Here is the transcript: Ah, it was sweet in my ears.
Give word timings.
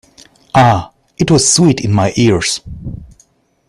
Ah, 0.55 0.93
it 1.19 1.29
was 1.29 1.47
sweet 1.53 1.79
in 1.81 1.93
my 1.93 2.11
ears. 2.15 2.61